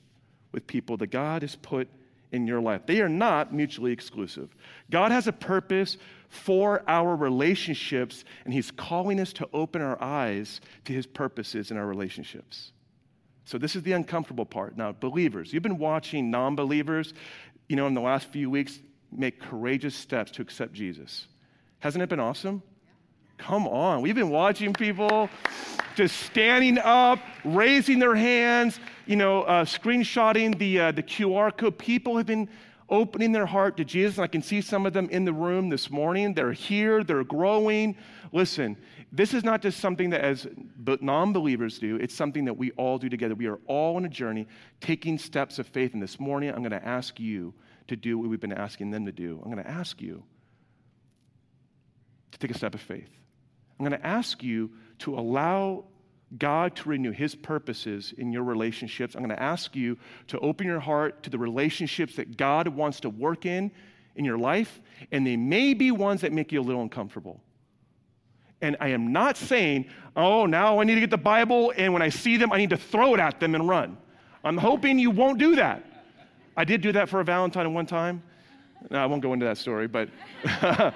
[0.52, 1.88] with people that God has put
[2.32, 2.86] in your life?
[2.86, 4.54] They are not mutually exclusive.
[4.90, 5.96] God has a purpose
[6.28, 11.76] for our relationships, and He's calling us to open our eyes to His purposes in
[11.76, 12.72] our relationships.
[13.44, 14.76] So, this is the uncomfortable part.
[14.76, 17.12] Now, believers, you've been watching non believers,
[17.68, 18.80] you know, in the last few weeks
[19.12, 21.28] make courageous steps to accept Jesus.
[21.78, 22.62] Hasn't it been awesome?
[23.38, 24.00] Come on.
[24.02, 25.28] We've been watching people
[25.94, 31.78] just standing up, raising their hands, you know, uh, screenshotting the, uh, the QR code.
[31.78, 32.48] People have been
[32.88, 34.18] opening their heart to Jesus.
[34.18, 36.34] I can see some of them in the room this morning.
[36.34, 37.96] They're here, they're growing.
[38.32, 38.76] Listen,
[39.12, 40.46] this is not just something that as
[41.00, 43.34] non believers do, it's something that we all do together.
[43.34, 44.46] We are all on a journey
[44.80, 45.94] taking steps of faith.
[45.94, 47.54] And this morning, I'm going to ask you
[47.88, 49.40] to do what we've been asking them to do.
[49.44, 50.22] I'm going to ask you
[52.32, 53.10] to take a step of faith.
[53.78, 55.84] I'm going to ask you to allow
[56.38, 59.14] God to renew His purposes in your relationships.
[59.14, 63.00] I'm going to ask you to open your heart to the relationships that God wants
[63.00, 63.70] to work in
[64.16, 64.80] in your life,
[65.12, 67.40] and they may be ones that make you a little uncomfortable.
[68.60, 72.02] And I am not saying, oh, now I need to get the Bible, and when
[72.02, 73.96] I see them, I need to throw it at them and run.
[74.44, 75.84] I'm hoping you won't do that.
[76.56, 78.22] I did do that for a Valentine one time.
[78.90, 80.08] No, I won't go into that story, but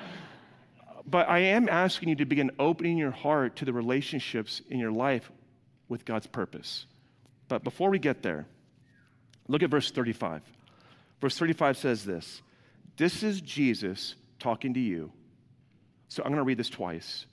[1.11, 4.93] But I am asking you to begin opening your heart to the relationships in your
[4.93, 5.31] life
[5.89, 6.85] with God's purpose.
[7.49, 8.47] But before we get there,
[9.47, 10.43] look at verse 35.
[11.21, 12.43] Verse 35 says this
[12.99, 15.11] This is Jesus talking to you.
[16.09, 17.25] So I'm going to read this twice.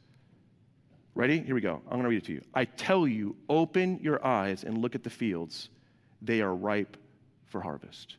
[1.13, 1.39] Ready?
[1.39, 1.81] Here we go.
[1.85, 2.41] I'm going to read it to you.
[2.53, 5.69] I tell you, open your eyes and look at the fields.
[6.21, 6.97] They are ripe
[7.45, 8.15] for harvest.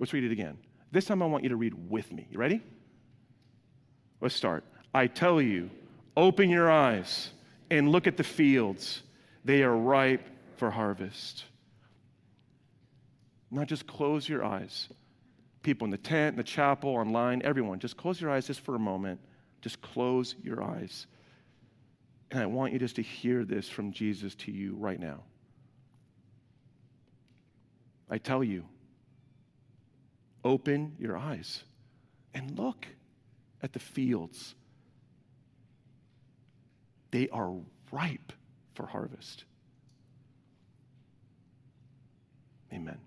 [0.00, 0.58] Let's read it again.
[0.92, 2.28] This time I want you to read with me.
[2.30, 2.62] You ready?
[4.20, 4.62] Let's start.
[4.94, 5.70] I tell you,
[6.16, 7.30] open your eyes
[7.70, 9.02] and look at the fields.
[9.44, 11.44] They are ripe for harvest.
[13.50, 14.88] Not just close your eyes.
[15.62, 18.74] People in the tent, in the chapel, online, everyone, just close your eyes just for
[18.74, 19.18] a moment.
[19.62, 21.06] Just close your eyes.
[22.30, 25.20] And I want you just to hear this from Jesus to you right now.
[28.10, 28.64] I tell you,
[30.44, 31.62] Open your eyes
[32.34, 32.86] and look
[33.62, 34.54] at the fields.
[37.10, 37.54] They are
[37.90, 38.32] ripe
[38.74, 39.44] for harvest.
[42.72, 42.98] Amen.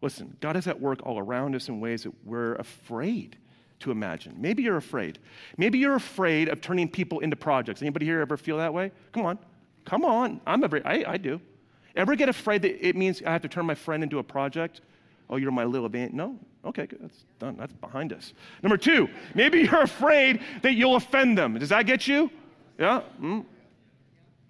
[0.00, 3.36] Listen, God is at work all around us in ways that we're afraid
[3.80, 4.34] to imagine.
[4.38, 5.18] Maybe you're afraid.
[5.56, 7.82] Maybe you're afraid of turning people into projects.
[7.82, 8.92] Anybody here ever feel that way?
[9.12, 9.38] Come on.
[9.84, 10.40] Come on.
[10.46, 10.82] I'm afraid.
[10.84, 11.40] I, I do.
[11.94, 14.80] Ever get afraid that it means I have to turn my friend into a project?
[15.28, 16.14] Oh, you're my little band.
[16.14, 17.00] No, okay, good.
[17.02, 17.56] That's done.
[17.58, 18.32] That's behind us.
[18.62, 21.58] Number two, maybe you're afraid that you'll offend them.
[21.58, 22.30] Does that get you?
[22.78, 23.02] Yeah?
[23.20, 23.44] Mm.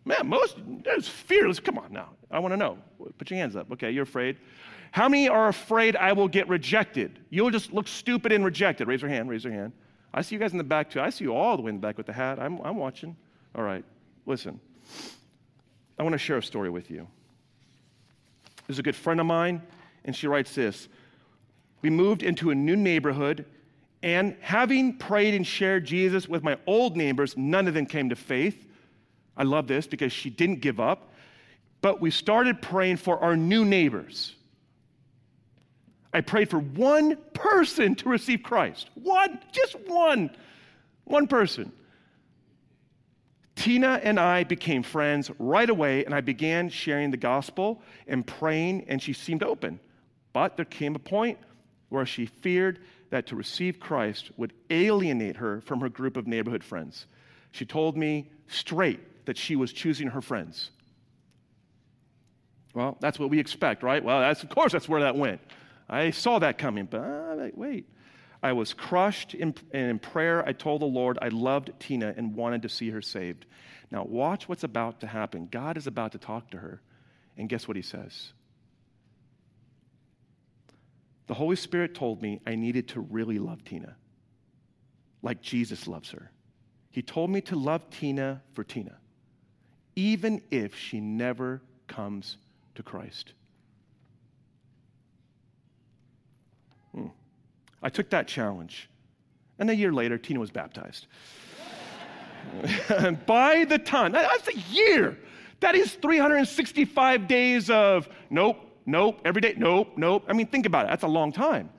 [0.05, 1.61] Man, most, there's fearless.
[1.61, 2.11] Come on now.
[2.31, 2.79] I want to know.
[3.19, 3.71] Put your hands up.
[3.73, 4.39] Okay, you're afraid.
[4.91, 7.19] How many are afraid I will get rejected?
[7.31, 8.89] You'll just look stupid and rejected.
[8.89, 9.73] Raise your hand, raise your hand.
[10.13, 11.01] I see you guys in the back too.
[11.01, 12.39] I see you all the way in the back with the hat.
[12.39, 13.17] I'm, I'm watching.
[13.55, 13.85] All right,
[14.27, 14.61] listen.
[15.99, 17.07] I want to share a story with you.
[18.67, 19.63] There's a good friend of mine
[20.05, 20.89] and she writes this
[21.83, 23.45] We moved into a new neighborhood,
[24.03, 28.17] and having prayed and shared Jesus with my old neighbors, none of them came to
[28.17, 28.67] faith.
[29.37, 31.11] I love this because she didn't give up.
[31.83, 34.35] but we started praying for our new neighbors.
[36.15, 38.89] I prayed for one person to receive Christ.
[38.95, 40.31] One, just one.
[41.05, 41.73] One person.
[43.57, 48.85] Tina and I became friends right away, and I began sharing the gospel and praying,
[48.89, 49.81] and she seemed open.
[50.33, 51.39] But there came a point
[51.93, 56.65] where she feared that to receive Christ would alienate her from her group of neighborhood
[56.65, 57.07] friends.
[57.53, 60.71] She told me straight that she was choosing her friends.
[62.75, 64.03] Well, that's what we expect, right?
[64.03, 65.41] Well, that's, of course, that's where that went.
[65.89, 67.87] I saw that coming, but uh, wait.
[68.43, 70.47] I was crushed in, and in prayer.
[70.49, 73.47] I told the Lord I loved Tina and wanted to see her saved.
[73.91, 75.49] Now, watch what's about to happen.
[75.51, 76.81] God is about to talk to her.
[77.37, 78.33] And guess what he says?
[81.33, 83.97] The Holy Spirit told me I needed to really love Tina,
[85.23, 86.31] like Jesus loves her.
[86.91, 88.99] He told me to love Tina for Tina,
[89.97, 92.37] even if she never comes
[92.75, 93.33] to Christ.
[96.95, 97.07] Hmm.
[97.83, 98.91] I took that challenge.
[99.59, 101.07] And a year later, Tina was baptized.
[103.27, 105.19] By the time, that's a year.
[105.61, 110.25] That is 365 days of nope, nope, every day, nope, nope.
[110.29, 110.89] I mean, think about it.
[110.89, 111.71] That's a long time.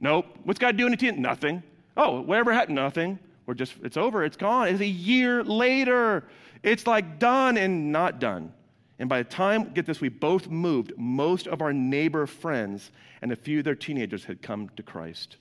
[0.00, 0.26] Nope.
[0.44, 1.18] What's God doing to Tina?
[1.18, 1.62] Nothing.
[1.96, 2.76] Oh, whatever happened?
[2.76, 3.18] Nothing.
[3.46, 4.24] We're just, it's over.
[4.24, 4.68] It's gone.
[4.68, 6.24] It's a year later.
[6.62, 8.52] It's like done and not done.
[8.98, 12.90] And by the time, get this, we both moved, most of our neighbor friends
[13.22, 15.36] and a few of their teenagers had come to Christ.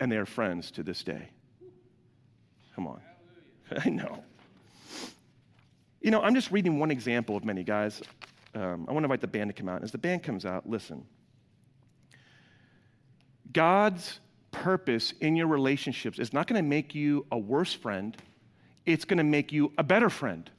[0.00, 1.28] And they are friends to this day.
[2.74, 3.00] Come on.
[3.84, 4.22] I know.
[6.00, 8.02] You know, I'm just reading one example of many guys.
[8.54, 9.82] Um, I want to invite the band to come out.
[9.82, 11.04] As the band comes out, listen.
[13.52, 14.20] God's
[14.52, 18.16] purpose in your relationships is not going to make you a worse friend,
[18.86, 20.50] it's going to make you a better friend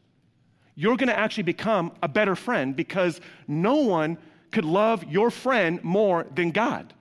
[0.76, 4.18] you're going to actually become a better friend because no one
[4.52, 6.94] could love your friend more than God.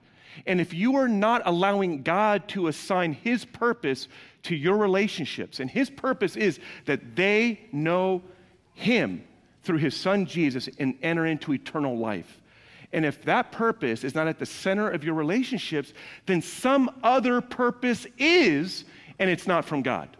[0.45, 4.07] And if you are not allowing God to assign His purpose
[4.43, 8.21] to your relationships, and His purpose is that they know
[8.73, 9.23] Him
[9.65, 12.41] through His Son Jesus and enter into eternal life.
[12.93, 15.91] And if that purpose is not at the center of your relationships,
[16.27, 18.85] then some other purpose is,
[19.19, 20.15] and it's not from God.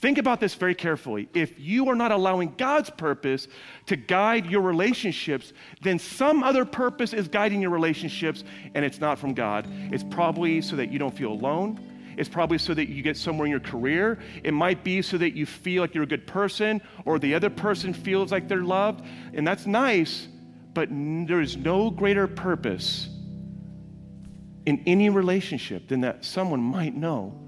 [0.00, 1.28] Think about this very carefully.
[1.34, 3.48] If you are not allowing God's purpose
[3.86, 5.52] to guide your relationships,
[5.82, 9.66] then some other purpose is guiding your relationships and it's not from God.
[9.92, 11.80] It's probably so that you don't feel alone.
[12.18, 14.18] It's probably so that you get somewhere in your career.
[14.42, 17.48] It might be so that you feel like you're a good person or the other
[17.48, 19.04] person feels like they're loved.
[19.34, 20.26] And that's nice,
[20.74, 23.08] but there is no greater purpose
[24.66, 27.38] in any relationship than that someone might know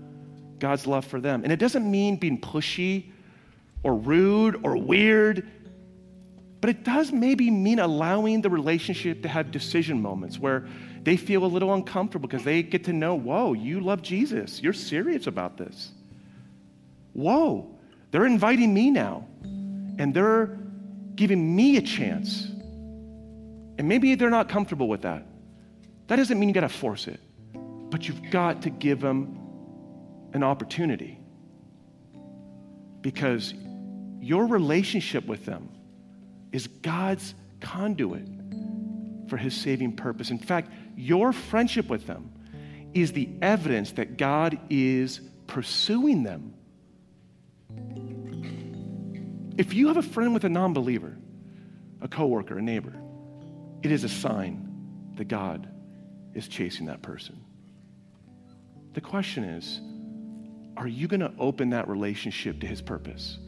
[0.60, 1.42] God's love for them.
[1.42, 3.10] And it doesn't mean being pushy
[3.82, 5.48] or rude or weird,
[6.60, 10.68] but it does maybe mean allowing the relationship to have decision moments where
[11.02, 14.62] they feel a little uncomfortable because they get to know, whoa, you love Jesus.
[14.62, 15.92] You're serious about this.
[17.12, 17.74] Whoa,
[18.10, 20.58] they're inviting me now, and they're
[21.14, 22.44] giving me a chance.
[23.78, 25.26] And maybe they're not comfortable with that.
[26.08, 27.20] That doesn't mean you got to force it,
[27.54, 29.38] but you've got to give them
[30.32, 31.18] an opportunity
[33.00, 33.54] because
[34.20, 35.70] your relationship with them
[36.52, 38.26] is God's conduit
[39.28, 40.30] for his saving purpose.
[40.30, 42.32] In fact, your friendship with them
[42.94, 46.54] is the evidence that God is pursuing them.
[49.56, 51.16] If you have a friend with a non believer,
[52.00, 52.94] a coworker, a neighbor,
[53.82, 55.68] it is a sign that God
[56.34, 57.40] is chasing that person.
[58.94, 59.80] The question is,
[60.76, 63.38] are you going to open that relationship to His purpose?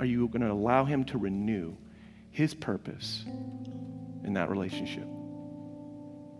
[0.00, 1.74] Are you going to allow Him to renew
[2.30, 3.24] His purpose
[4.24, 5.08] in that relationship?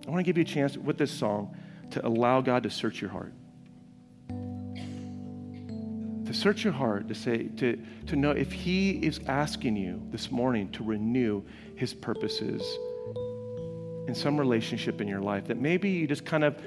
[0.09, 1.55] I want to give you a chance with this song
[1.90, 3.35] to allow God to search your heart.
[6.25, 10.31] To search your heart, to say, to, to know if He is asking you this
[10.31, 11.42] morning to renew
[11.77, 12.62] His purposes
[14.07, 16.59] in some relationship in your life that maybe you just kind of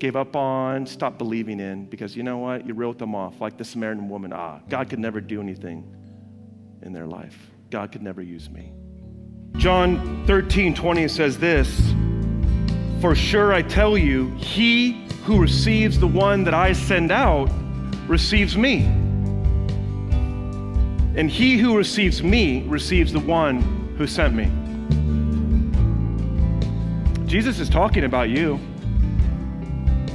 [0.00, 2.66] gave up on, stopped believing in, because you know what?
[2.66, 4.32] You wrote them off, like the Samaritan woman.
[4.32, 5.94] Ah, God could never do anything
[6.82, 7.36] in their life.
[7.70, 8.72] God could never use me.
[9.56, 11.94] John 13, 20 says this
[13.00, 17.48] For sure I tell you, he who receives the one that I send out
[18.08, 18.84] receives me.
[21.14, 23.60] And he who receives me receives the one
[23.98, 24.50] who sent me.
[27.26, 28.56] Jesus is talking about you.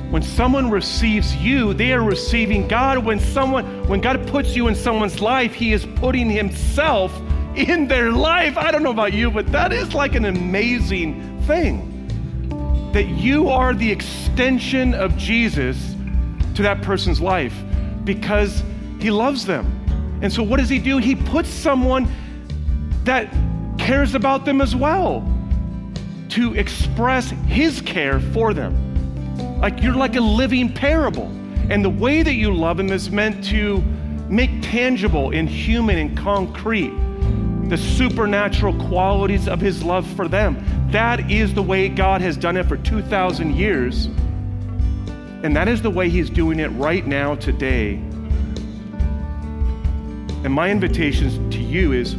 [0.09, 2.97] When someone receives you, they are receiving God.
[3.05, 7.17] When someone when God puts you in someone's life, he is putting himself
[7.55, 8.57] in their life.
[8.57, 11.92] I don't know about you, but that is like an amazing thing.
[12.93, 15.95] That you are the extension of Jesus
[16.55, 17.55] to that person's life
[18.03, 18.63] because
[18.99, 20.19] he loves them.
[20.21, 20.97] And so, what does he do?
[20.97, 22.07] He puts someone
[23.03, 23.33] that
[23.77, 25.29] cares about them as well
[26.29, 29.59] to express his care for them.
[29.59, 31.27] Like you're like a living parable.
[31.69, 33.81] And the way that you love him is meant to
[34.29, 36.93] make tangible and human and concrete
[37.69, 40.57] the supernatural qualities of his love for them.
[40.93, 44.05] That is the way God has done it for 2,000 years.
[45.41, 47.95] And that is the way he's doing it right now, today.
[50.43, 52.15] And my invitation to you is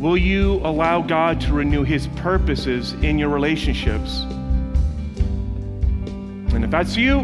[0.00, 4.20] will you allow God to renew his purposes in your relationships?
[6.54, 7.18] And if that's you,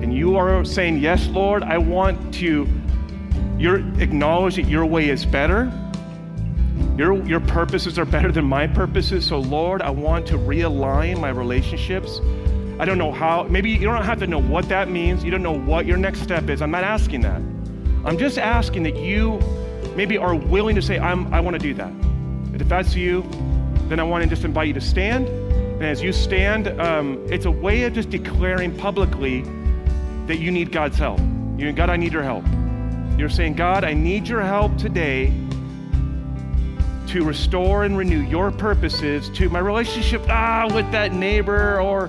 [0.00, 2.66] and you are saying, Yes, Lord, I want to,
[3.58, 5.70] you're acknowledge that your way is better.
[7.00, 9.26] Your, your purposes are better than my purposes.
[9.26, 12.20] So, Lord, I want to realign my relationships.
[12.78, 15.24] I don't know how, maybe you don't have to know what that means.
[15.24, 16.60] You don't know what your next step is.
[16.60, 17.40] I'm not asking that.
[18.04, 19.38] I'm just asking that you
[19.96, 21.88] maybe are willing to say, I'm, I want to do that.
[21.88, 23.22] And if that's you,
[23.88, 25.26] then I want to just invite you to stand.
[25.26, 29.40] And as you stand, um, it's a way of just declaring publicly
[30.26, 31.18] that you need God's help.
[31.56, 32.44] You God, I need your help.
[33.18, 35.32] You're saying, God, I need your help today
[37.10, 42.08] to restore and renew your purposes to my relationship ah, with that neighbor or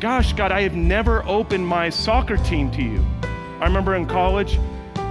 [0.00, 3.04] gosh, God, I have never opened my soccer team to you.
[3.60, 4.58] I remember in college,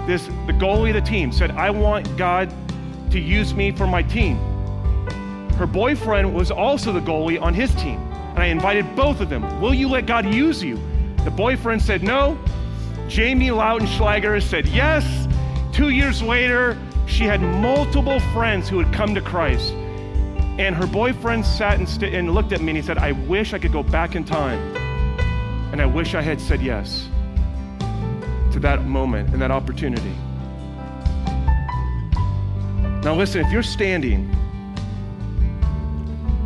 [0.05, 2.53] this the goalie of the team said, I want God
[3.11, 4.35] to use me for my team.
[5.53, 7.99] Her boyfriend was also the goalie on his team.
[8.31, 9.61] And I invited both of them.
[9.61, 10.77] Will you let God use you?
[11.23, 12.37] The boyfriend said no.
[13.07, 15.29] Jamie Lautenschlager said yes.
[15.71, 16.77] Two years later,
[17.07, 19.73] she had multiple friends who had come to Christ.
[20.59, 23.53] And her boyfriend sat and, st- and looked at me and he said, I wish
[23.53, 24.59] I could go back in time.
[25.71, 27.07] And I wish I had said yes
[28.51, 30.13] to that moment and that opportunity.
[33.03, 34.29] Now, listen, if you're standing,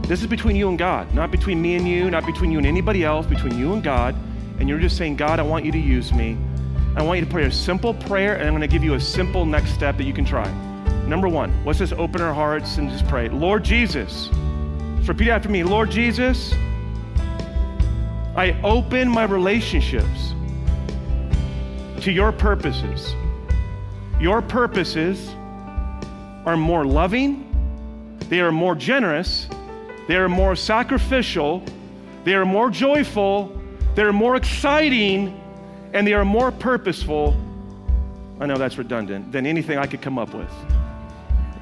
[0.03, 2.67] this is between you and God, not between me and you, not between you and
[2.67, 4.15] anybody else, between you and God
[4.59, 6.37] and you're just saying, God, I want you to use me,
[6.95, 8.99] I want you to pray a simple prayer, and I'm going to give you a
[9.01, 10.49] simple next step that you can try.
[11.05, 13.27] Number one, let's just open our hearts and just pray.
[13.27, 14.29] Lord Jesus,
[14.97, 15.63] just repeat after me.
[15.63, 16.53] Lord Jesus,
[18.37, 20.33] I open my relationships
[21.99, 23.13] to your purposes.
[24.19, 25.35] Your purposes
[26.45, 27.43] are more loving,
[28.29, 29.49] they are more generous,
[30.07, 31.61] they are more sacrificial,
[32.23, 33.61] they are more joyful,
[33.95, 35.41] they're more exciting
[35.95, 37.35] and they are more purposeful.
[38.39, 40.51] I know that's redundant than anything I could come up with.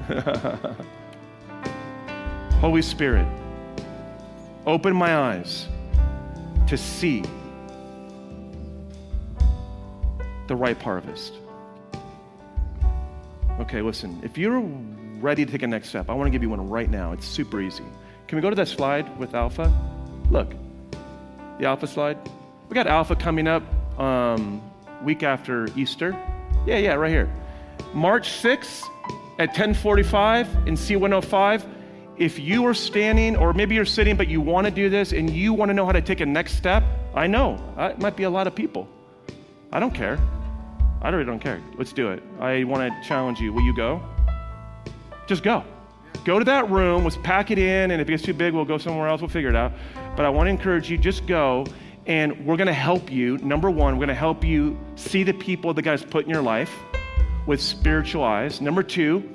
[2.60, 3.28] Holy Spirit,
[4.66, 5.68] open my eyes
[6.66, 7.22] to see
[10.48, 11.34] the ripe harvest.
[13.60, 14.58] Okay, listen, if you're
[15.20, 17.12] ready to take a next step, I want to give you one right now.
[17.12, 17.84] It's super easy.
[18.26, 19.72] Can we go to that slide with Alpha?
[20.32, 20.54] Look,
[21.60, 22.18] the Alpha slide.
[22.68, 23.62] We got Alpha coming up
[23.98, 24.62] um,
[25.02, 26.16] week after Easter.
[26.66, 27.30] Yeah, yeah, right here.
[27.92, 28.84] March 6th
[29.38, 31.68] at 1045 in C105.
[32.16, 35.28] If you are standing, or maybe you're sitting, but you want to do this and
[35.28, 36.84] you want to know how to take a next step,
[37.14, 37.58] I know.
[37.76, 38.88] It might be a lot of people.
[39.72, 40.18] I don't care.
[41.02, 41.60] I really don't care.
[41.76, 42.22] Let's do it.
[42.40, 43.52] I want to challenge you.
[43.52, 44.02] Will you go?
[45.26, 45.64] Just go.
[46.24, 48.64] Go to that room, let's pack it in, and if it gets too big, we'll
[48.64, 49.72] go somewhere else, we'll figure it out.
[50.16, 51.66] But I want to encourage you, just go,
[52.06, 53.38] and we're going to help you.
[53.38, 56.42] Number one, we're going to help you see the people that God's put in your
[56.42, 56.72] life
[57.46, 58.60] with spiritual eyes.
[58.60, 59.28] Number two,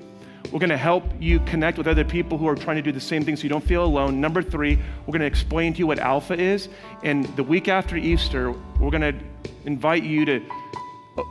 [0.52, 3.00] we're going to help you connect with other people who are trying to do the
[3.00, 4.20] same thing so you don't feel alone.
[4.20, 6.70] Number three, we're going to explain to you what Alpha is.
[7.04, 9.16] And the week after Easter, we're going to
[9.66, 10.42] invite you to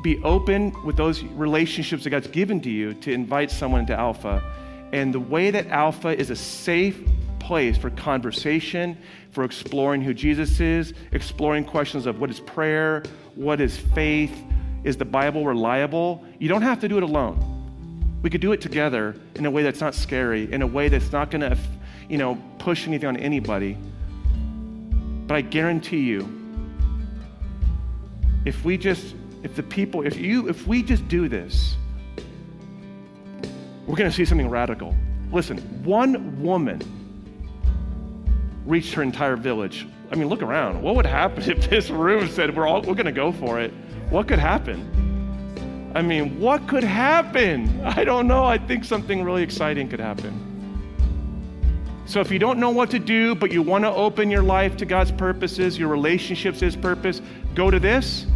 [0.02, 4.42] be open with those relationships that God's given to you to invite someone to Alpha
[4.92, 6.98] and the way that Alpha is a safe
[7.48, 8.94] place for conversation,
[9.30, 13.02] for exploring who Jesus is, exploring questions of what is prayer,
[13.36, 14.38] what is faith,
[14.84, 16.22] is the Bible reliable?
[16.38, 18.20] You don't have to do it alone.
[18.20, 21.10] We could do it together in a way that's not scary, in a way that's
[21.10, 21.56] not going to,
[22.10, 23.78] you know, push anything on anybody.
[25.26, 26.28] But I guarantee you,
[28.44, 31.76] if we just, if the people, if you, if we just do this,
[33.86, 34.94] we're going to see something radical.
[35.32, 36.82] Listen, one woman
[38.68, 39.86] reached her entire village.
[40.12, 40.80] I mean, look around.
[40.82, 43.72] What would happen if this room said, we're all, we're going to go for it?
[44.10, 45.92] What could happen?
[45.94, 47.80] I mean, what could happen?
[47.84, 48.44] I don't know.
[48.44, 50.44] I think something really exciting could happen.
[52.04, 54.76] So if you don't know what to do, but you want to open your life
[54.78, 57.20] to God's purposes, your relationships, His purpose,
[57.54, 58.26] go to this.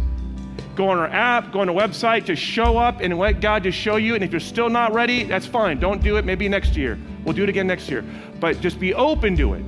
[0.75, 3.77] Go on our app, go on our website, just show up and let God just
[3.77, 4.15] show you.
[4.15, 5.79] And if you're still not ready, that's fine.
[5.79, 6.25] Don't do it.
[6.25, 6.99] Maybe next year.
[7.23, 8.03] We'll do it again next year.
[8.39, 9.63] But just be open to it.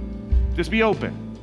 [0.55, 1.37] Just be open.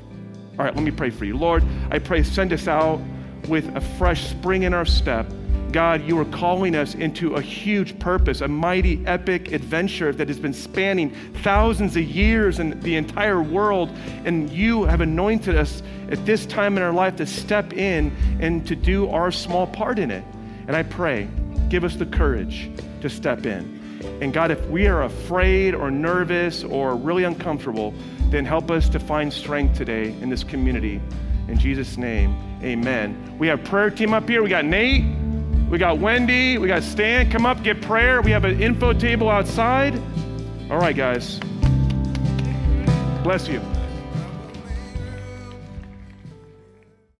[0.58, 1.36] All right, let me pray for you.
[1.36, 3.00] Lord, I pray, send us out
[3.48, 5.26] with a fresh spring in our step
[5.72, 10.38] God, you are calling us into a huge purpose, a mighty, epic adventure that has
[10.38, 11.10] been spanning
[11.42, 13.88] thousands of years in the entire world.
[14.26, 18.66] And you have anointed us at this time in our life to step in and
[18.66, 20.24] to do our small part in it.
[20.66, 21.26] And I pray,
[21.70, 23.80] give us the courage to step in.
[24.20, 27.94] And God, if we are afraid or nervous or really uncomfortable,
[28.32, 31.00] then help us to find strength today in this community.
[31.48, 33.36] In Jesus' name, amen.
[33.38, 34.42] We have prayer team up here.
[34.42, 35.04] We got Nate.
[35.68, 36.58] We got Wendy.
[36.58, 37.30] We got Stan.
[37.30, 38.22] Come up, get prayer.
[38.22, 39.94] We have an info table outside.
[40.70, 41.40] All right, guys.
[43.22, 43.60] Bless you.